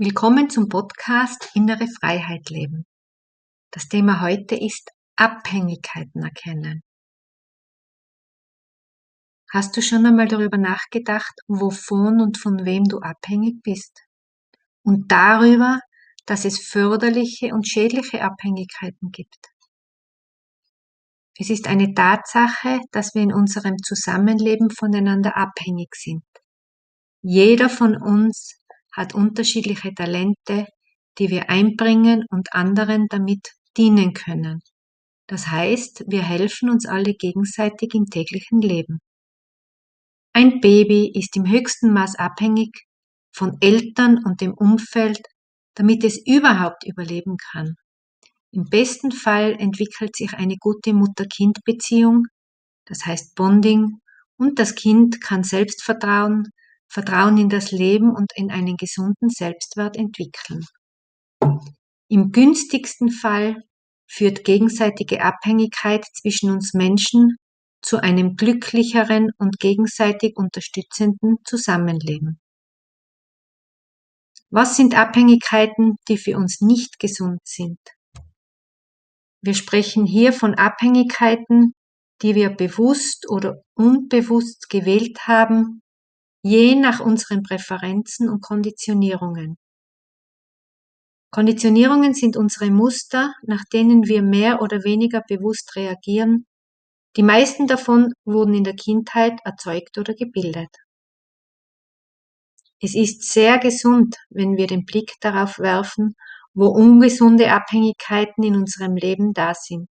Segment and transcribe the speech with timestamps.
[0.00, 2.86] Willkommen zum Podcast Innere Freiheit leben.
[3.72, 6.84] Das Thema heute ist Abhängigkeiten erkennen.
[9.52, 14.04] Hast du schon einmal darüber nachgedacht, wovon und von wem du abhängig bist?
[14.84, 15.80] Und darüber,
[16.26, 19.48] dass es förderliche und schädliche Abhängigkeiten gibt.
[21.40, 26.22] Es ist eine Tatsache, dass wir in unserem Zusammenleben voneinander abhängig sind.
[27.20, 28.57] Jeder von uns
[28.98, 30.66] hat unterschiedliche Talente,
[31.18, 34.60] die wir einbringen und anderen damit dienen können.
[35.28, 38.98] Das heißt, wir helfen uns alle gegenseitig im täglichen Leben.
[40.32, 42.86] Ein Baby ist im höchsten Maß abhängig
[43.32, 45.20] von Eltern und dem Umfeld,
[45.74, 47.76] damit es überhaupt überleben kann.
[48.50, 52.26] Im besten Fall entwickelt sich eine gute Mutter-Kind-Beziehung,
[52.84, 54.00] das heißt Bonding,
[54.38, 56.48] und das Kind kann Selbstvertrauen,
[56.88, 60.64] Vertrauen in das Leben und in einen gesunden Selbstwert entwickeln.
[62.08, 63.62] Im günstigsten Fall
[64.06, 67.36] führt gegenseitige Abhängigkeit zwischen uns Menschen
[67.82, 72.40] zu einem glücklicheren und gegenseitig unterstützenden Zusammenleben.
[74.50, 77.78] Was sind Abhängigkeiten, die für uns nicht gesund sind?
[79.42, 81.74] Wir sprechen hier von Abhängigkeiten,
[82.22, 85.82] die wir bewusst oder unbewusst gewählt haben,
[86.42, 89.56] je nach unseren Präferenzen und Konditionierungen.
[91.30, 96.46] Konditionierungen sind unsere Muster, nach denen wir mehr oder weniger bewusst reagieren.
[97.16, 100.70] Die meisten davon wurden in der Kindheit erzeugt oder gebildet.
[102.80, 106.14] Es ist sehr gesund, wenn wir den Blick darauf werfen,
[106.54, 109.88] wo ungesunde Abhängigkeiten in unserem Leben da sind.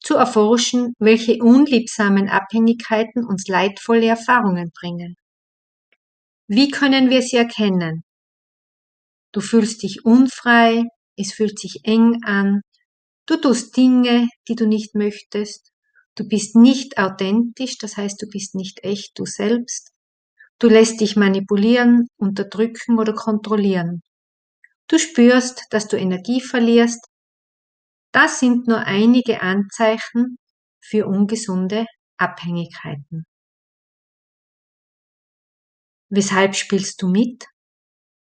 [0.00, 5.16] Zu erforschen, welche unliebsamen Abhängigkeiten uns leidvolle Erfahrungen bringen.
[6.52, 8.02] Wie können wir sie erkennen?
[9.30, 10.82] Du fühlst dich unfrei,
[11.16, 12.62] es fühlt sich eng an,
[13.26, 15.70] du tust Dinge, die du nicht möchtest,
[16.16, 19.92] du bist nicht authentisch, das heißt du bist nicht echt du selbst,
[20.58, 24.02] du lässt dich manipulieren, unterdrücken oder kontrollieren.
[24.88, 27.06] Du spürst, dass du Energie verlierst.
[28.10, 30.36] Das sind nur einige Anzeichen
[30.80, 31.86] für ungesunde
[32.16, 33.24] Abhängigkeiten.
[36.10, 37.46] Weshalb spielst du mit?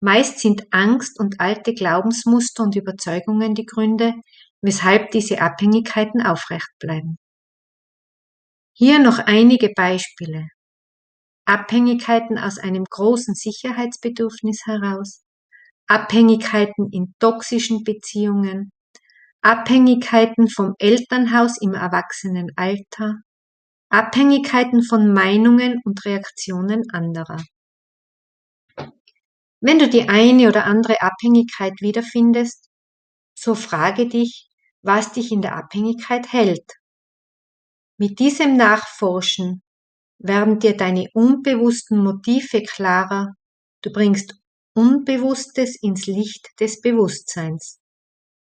[0.00, 4.14] Meist sind Angst und alte Glaubensmuster und Überzeugungen die Gründe,
[4.60, 7.18] weshalb diese Abhängigkeiten aufrecht bleiben.
[8.76, 10.48] Hier noch einige Beispiele.
[11.46, 15.22] Abhängigkeiten aus einem großen Sicherheitsbedürfnis heraus,
[15.86, 18.70] Abhängigkeiten in toxischen Beziehungen,
[19.40, 23.18] Abhängigkeiten vom Elternhaus im Erwachsenenalter,
[23.88, 27.38] Abhängigkeiten von Meinungen und Reaktionen anderer.
[29.60, 32.68] Wenn du die eine oder andere Abhängigkeit wiederfindest,
[33.34, 34.48] so frage dich,
[34.82, 36.72] was dich in der Abhängigkeit hält.
[37.98, 39.62] Mit diesem Nachforschen
[40.18, 43.34] werden dir deine unbewussten Motive klarer,
[43.82, 44.34] du bringst
[44.74, 47.80] Unbewusstes ins Licht des Bewusstseins.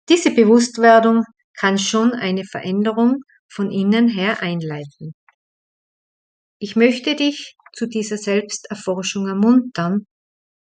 [0.08, 1.22] Diese Bewusstwerdung
[1.54, 5.14] kann schon eine Veränderung von innen her einleiten.
[6.58, 10.06] Ich möchte dich zu dieser Selbsterforschung ermuntern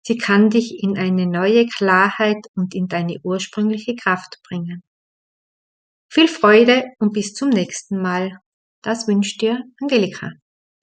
[0.07, 4.83] Sie kann dich in eine neue Klarheit und in deine ursprüngliche Kraft bringen.
[6.11, 8.39] Viel Freude und bis zum nächsten Mal.
[8.83, 10.31] Das wünscht dir Angelika.